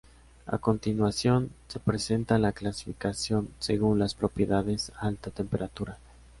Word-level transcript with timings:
A 0.47 0.57
continuación 0.57 1.51
se 1.67 1.79
presenta 1.79 2.39
la 2.39 2.53
clasificación 2.53 3.49
según 3.59 3.99
las 3.99 4.15
propiedades 4.15 4.91
a 4.95 5.01
alta 5.05 5.29
temperatura. 5.29 5.99